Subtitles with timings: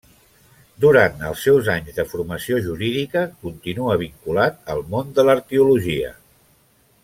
[0.85, 6.15] Durant els seus anys de formació jurídica, continua vinculat al món de l'arqueologia.